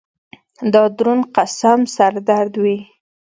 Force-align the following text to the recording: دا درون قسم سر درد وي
دا 0.73 0.83
درون 0.97 1.19
قسم 1.35 1.79
سر 1.95 2.13
درد 2.27 2.53
وي 2.63 2.77